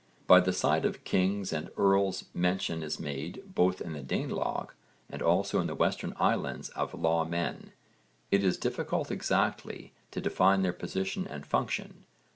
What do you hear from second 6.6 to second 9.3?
of lawmen. It is difficult